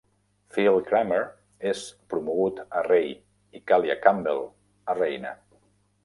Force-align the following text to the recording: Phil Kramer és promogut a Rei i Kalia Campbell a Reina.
Phil 0.53 0.77
Kramer 0.85 1.17
és 1.71 1.83
promogut 2.13 2.61
a 2.79 2.81
Rei 2.87 3.11
i 3.59 3.61
Kalia 3.73 3.97
Campbell 4.07 4.41
a 4.95 4.97
Reina. 5.01 5.35